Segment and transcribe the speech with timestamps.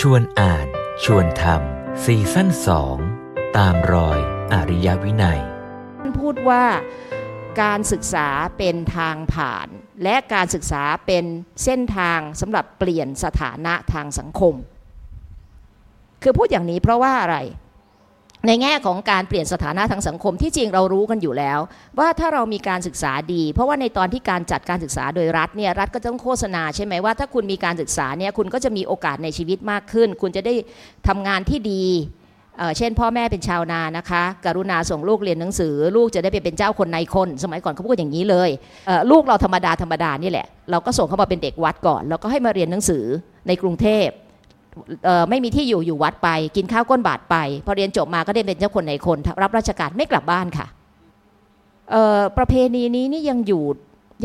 [0.00, 0.66] ชวนอ่าน
[1.04, 2.96] ชวนทำซีซั่นสอง
[3.56, 4.18] ตามรอย
[4.52, 5.40] อริยวินัย
[6.00, 6.64] ท่านพูดว่า
[7.62, 8.28] การศึกษา
[8.58, 9.68] เป็นทางผ่าน
[10.02, 11.24] และการศึกษาเป็น
[11.64, 14.54] เส้นทางสำหรับเปลี่ยนสถานะทางสังคม
[16.22, 17.36] คือพูดอย่างนี้เพราะว่าอะไร
[18.46, 21.58] ในแง่ของการเปลี่ยนสถานะทางสังคมที่จริงเรารู้กันอยู่แล้ว
[21.98, 30.54] ว่าถ้าเรามีการศึกษาดี เพราะว่าในตอนที่การจัดการศึกษาโดยรัฐเนี่ยรัฐก็ต้องโฆษณาใช่ไหมว่าถ้าคุณมีการศึกษาเนี่ยคุณก็จะมีโอกาสในชีวิตมากขึ้น คุณจะได้
[31.08, 31.84] ทำงานที่ดี
[32.58, 38.50] เเช่นพ่อแม่เป็นชาวนานะคะ กรุณาส่งลูกเรียนหนังสือ ลูกจะได้ไปเป็นเจ้าคนในคน สมัยก่อนเขาพูดอย่างนี้เลย
[38.86, 43.04] เลูกเราธรรมดาธรรมดานี่แหละเราก็ส่งเขามาเป็นเด็กวัดก่อน แล้วก็ให้มาเรียนหนังสือ
[43.48, 44.08] ในกรุงเทพ
[45.28, 50.66] ไม่มีที่อยู่อยู่วัดไป กินข้าวก้นบาทไป พอเรียนจบมาก็ได้เป็นเจ้าคนในคน รับราชการไม่กลับบ้านค่ะ
[52.38, 53.64] ประเพณีนี้นี่ยังอยู่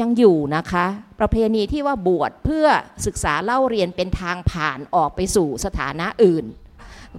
[0.02, 0.86] ยังอยู่นะคะ
[1.20, 2.66] ประเพณีที่ว่าบวชเพื่อ
[3.06, 6.46] ศึกษาเล่าเรียนเป็นทางผ่านออกไปสู่สถานะอื่น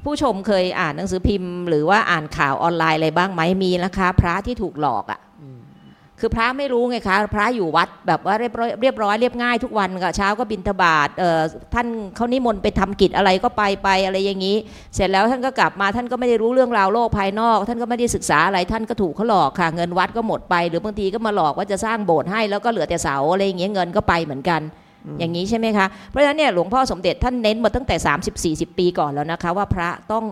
[0.04, 5.20] ผู้ชมเคยอ่านหนังสือพิมพ์ หรือว่าอ่านข่าวออนไลน์อะไรบ้างไหมมีนะคะ พระที่ถูกหลอกอะ่ะ
[6.24, 11.40] คือพระไม่รู้ไงคะพระอยู่วัดแบบว่าเรียบร้อยเรียบร้อยเรียบง่ายทุกวันก็เช้าก็บินทบาทเอ่อ
[11.74, 14.56] ท่านเขานิมนต์ไปทำกิจอะไรก็ไปไปอะไรอย่างนี้
[14.94, 24.60] เสร็จแล้วท่านก็กลับมาท่านก็ไม่ได้รู้เรื่องราวโลกภายนอก ท่านก็ไม่ได้ศึกษาอะไรท่านก็ถูกเขาหลอกค่ะ เงินวัดก็หมดไป หรือบางทีก็มาหลอกว่าจะสร้างโบสถ์ให้แล้วก็เหลือแต่เสาอะไรอย่างเงี้ยเงินก็ไปเหมือนกัน
[25.18, 27.96] อย่างนี้ใช่ไหมคะเพราะฉะนั้นเนี่ยหลวงพ่อสมเด็จท่านเน้นมาตั้งแต่
[28.68, 30.24] 30-40 ปีก่อนแล้วนะคะ ว่าพระต้อง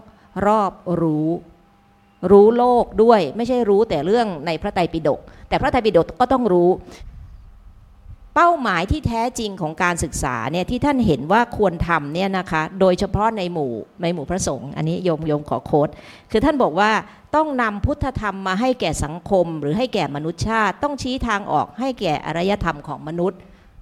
[0.47, 1.29] รอบรู้
[2.31, 6.71] รู้โลกด้วย ไม่ใช่รู้แต่เรื่องในพระไตรปิฎกแต่พระไตรปิฎกก็ต้องรู้
[8.35, 15.89] เป้าหมายที่แท้จริงของการศึกษาเนี่ยที่ท่านเห็นว่าควรทำเนี่ยนะคะ โดยเฉพาะในหมู่ในหมู่พระสงฆ์อันนี้โยมโยมขอโค้ด
[16.31, 16.91] คือท่านบอกว่า
[17.37, 23.39] ต้องนำพุทธธรรมมาให้แก่สังคม หรือให้แก่มนุษยชาติ ต้องชี้ทางออกให้แก่อารยธรรมของมนุษย์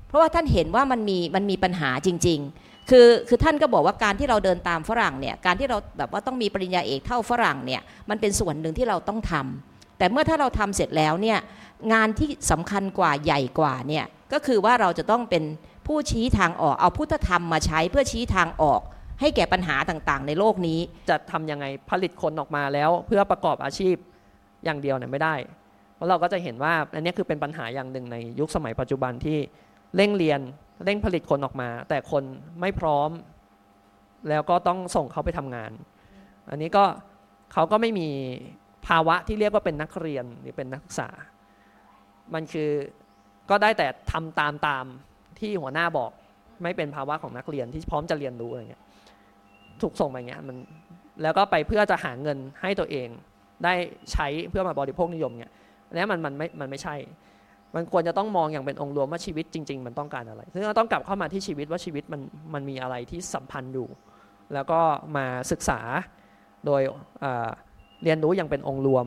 [0.08, 11.38] เพราะว่าท่านเห็นว่ามันมีมันมีปัญหาจริง ๆ คือคือท่านก็บอกว่าการที่เราเดินตามฝรั่งเนี่ยการที่เราแบบว่าต้องมีปริญญาเอกเท่าฝรั่งเนี่ยมันเป็นส่วนหนึ่งที่เราต้องทำแต่เมื่อถ้าเราทำเสร็จแล้วเนี่ย
[11.92, 15.44] งานที่สำคัญกว่าใหญ่กว่าเนี่ยก็คือว่าเราจะต้องเป็น
[15.86, 18.80] ผู้ชี้ทางออกเอาพุทธธรรมมาใช้เพื่อชี้ทางออก
[19.20, 20.78] ให้แก่ปัญหาต่างๆ ในโลกนี้
[21.08, 23.96] จะทำยังไงผลิตคนออกมาแล้ว เพื่อประกอบอาชีพ
[24.64, 25.34] อย่างเดียวเนี่ยไม่ได้
[25.94, 29.38] เพราะเราก็จะเห็นว่าอันนี้คือเป็นปัญหาอย่างหนึ่งในยุคสมัยปัจจุบันที่
[29.96, 30.40] เร่งเรียน
[30.84, 32.24] เร่งผลิตคนออกมา แต่คน
[32.60, 33.10] ไม่พร้อม
[34.28, 35.72] แล้วก็ต้องส่งเขาไปทำงาน
[36.50, 36.84] อันนี้ก็
[37.52, 38.08] เขาก็ไม่มี
[38.86, 41.08] ภาวะที่เรียกว่าเป็นนักเรียนหรือเป็นนักศึกษา
[42.34, 42.70] มันคือ
[43.50, 44.84] ก็ได้แต่ทำตามตาม
[45.38, 46.10] ที่หัวหน้าบอก
[46.62, 48.82] ไม่เป็นภาวะของนักเรียนที่พร้อมจะเรียนรู้อะไรเงี้ย
[49.82, 50.56] ถูกส่งไปเงี้ยมัน
[51.22, 53.08] แล้วก็ไปเพื่อจะหาเงินให้ตัวเอง
[53.64, 53.74] ได้
[54.12, 55.52] ใช้เพื่อมาบริโภคนิยมเงี้ย
[55.88, 56.94] อันนี้มันมันไม่มันไม่ใช่
[57.74, 62.20] มันควรจะต้องมองอย่างเป็นองค์รวมว่าชีวิตจริง ๆ มันต้องการอะไร ซึ่งเราต้องกลับเข้ามาที่ชีวิตว่าชีวิตมัน
[62.54, 63.88] มันมีอะไรที่สัมพันธ์อยู่
[64.54, 64.80] แล้วก็
[65.16, 65.80] มาศึกษา
[66.66, 66.82] โดย
[68.02, 69.06] เรียนรู้อย่างเป็นองค์รวม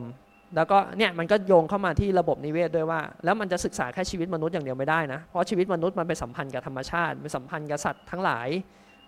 [0.56, 8.48] แล้วก็เนี่ยมันก็โยงเข้ามาที่ระบบนิเวศด้วยว่า แล้วมันจะศึกษาแค่ชีวิตมนุษย์อย่างเดียวไม่ได้นะ เพราะชีวิตมนุษย์มันไปสัมพันธ์กับธรรมชาติไปสัมพันธ์กับสัตว์ทั้งหลาย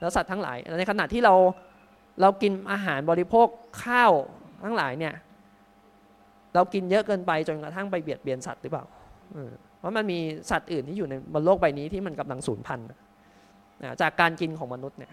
[0.01, 1.35] แล้วสัตว์ทั้งหลาย ในขณะที่เรา
[2.21, 3.47] เรากินอาหารบริโภค
[3.83, 4.13] ข้าว
[4.65, 5.15] ทั้งหลายเนี่ย
[6.55, 8.85] เรากินเยอะเกินไปจนกระทั่งไปเบียดเบียนสัตว์หรือเปล่า
[9.79, 10.19] เพราะมันมี
[10.51, 12.87] สัตว์อื่นที่อยู่ในบนโลกใบนี้ที่มันกำลังสูญพันธุ์
[14.03, 15.11] จากการกินของมนุษย์เนี่ย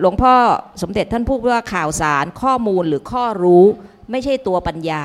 [0.00, 0.34] หลวงพ่อ
[0.82, 3.64] สมเด็จท่านพูดว่าข่าวสารข้อมูลหรือข้อรู้
[4.10, 5.02] ไม่ใช่ตัวปัญญา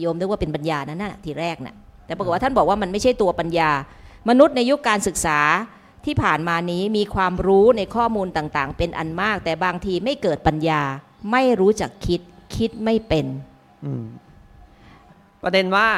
[0.00, 1.74] โยมนึกว่าเป็นปัญญานั่นน่ะทีแรกน่ะ
[2.06, 3.70] แต่ปรากฏว่าท่านบอกว่ามันไม่ใช่ตัวปัญญา
[4.28, 5.38] มนุษย์ในยุคการศึกษา
[6.06, 10.82] ที่ผ่านมานี้มีความรู้ในข้อมูลต่างๆ เป็นอันมาก แต่บางทีไม่เกิดปัญญา
[11.30, 12.20] ไม่รู้จักคิด
[12.56, 13.26] คิดไม่เป็น
[15.42, 15.88] ประเด็นว่า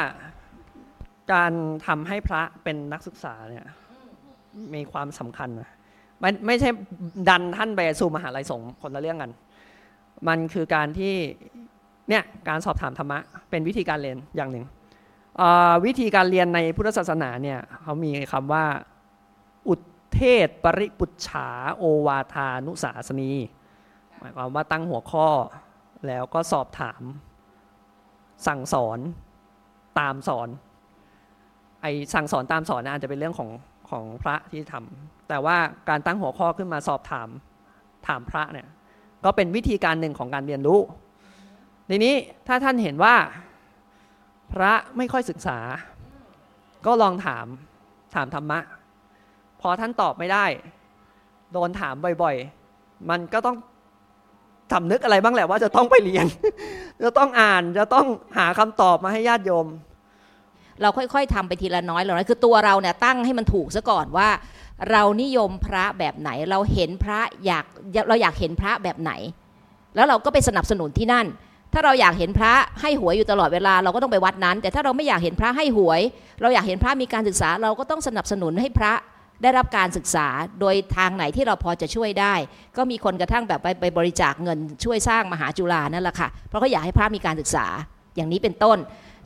[1.33, 1.53] การ
[1.87, 3.65] ทำให้พระเป็นนักศึกษาเนี่ย
[4.73, 5.69] มีความสำคัญนะ
[6.19, 6.69] ไม่ไม่ใช่
[7.29, 9.31] ดันท่านไปสู่มหาลัยสงฆ์คนละเรื่องกัน
[10.27, 11.15] มันคือการที่
[12.09, 14.65] เนี่ยการสอบถามธรรมะเป็นวิธีการเรียนอย่างหนึ่ง
[15.85, 18.65] วิธีการเรียนในพุทธศาสนาเนี่ยเขามีคำว่า
[19.67, 19.75] อุ
[20.13, 23.31] เทศปริปุจฉาโอวาทานุสาสนี
[24.19, 25.27] หมายความว่าตั้งหัวข้อ
[26.07, 27.01] แล้วก็สอบถาม
[28.47, 28.99] สั่งสอน
[29.99, 30.47] ตามสอน
[31.81, 33.49] ไอสั่งสอนตามสอนนะอาจจะเป็นเรื่องของ
[33.89, 35.57] ของพระที่ทำแต่ว่า
[35.89, 37.29] การตั้งหัวข้อขึ้นมาสอบถาม
[38.07, 38.67] ถามพระเนี่ย
[39.25, 40.79] ก็เป็นวิธีการหนึ่งของการเรียนรู้
[41.89, 42.15] ทีนี้
[42.47, 43.15] ถ้าท่านเห็นว่า
[44.53, 45.59] พระไม่ค่อยศึกษา
[46.85, 47.45] ก็ลองถาม
[48.15, 48.59] ถามธรรมะ
[49.61, 50.45] พอท่านตอบไม่ได้
[51.53, 53.57] โดนถามบ่อยๆ มันก็ต้อง
[54.73, 56.25] สำนึกอะไรบ้างแหละว่าจะต้องไปเรียน
[57.01, 58.07] จะต้องอ่านจะต้อง
[58.37, 59.67] หาคำตอบมาให้ญาติโยม
[60.81, 64.29] เราค่อยๆทำไปทีละน้อยละน้อยคือตัวเราเนี่ยตั้งให้มันถูกซะก่อนว่า
[64.91, 67.65] เรานิยมพระแบบไหน เราเห็นพระอยาก
[68.07, 69.11] เราอยากเห็นพระแบบไหน
[69.95, 71.25] แล้วเราก็ไปสนับสนุนที่นั่น
[71.73, 76.01] ถ้าเราอยากเห็นพระให้หวยอยู่ตลอดเวลาเราก็ต้องไปวัดนั้น แต่ถ้าเราไม่อยากเห็นพระให้หวย
[76.41, 78.93] เราอยากเห็นพระมีการศึกษา เราก็ต้องสนับสนุนให้พระ
[79.41, 80.27] ได้รับการศึกษา
[80.59, 82.33] โดยทางไหนที่เราพอจะช่วยได้
[82.77, 87.65] ก็มีคนกระทั่งแบบไปไปบริจาคเงินช่วยสร้างมหาจุฬานั่นแหละค่ะ เพราะเขาอยากให้พระมีการศึกษา
[88.15, 88.77] อย่างนี้เป็นต้น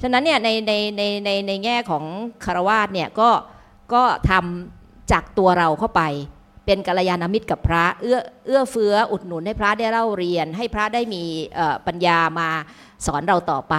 [0.01, 2.03] ฉะนั้นเนี่ยในในในในในแง่ของ
[2.45, 3.29] คารวาสเนี่ยก็
[3.93, 6.01] ก็ทำจากตัวเราเข้าไป
[6.65, 11.23] เป็นกัลยาณมิตรกับพระเอื้อเอื้อเฟื้ออุดหนุนให้พระได้เล่าเรียน ให้พระได้มี
[11.87, 12.49] ปัญญามา
[13.05, 13.75] สอนเราต่อไป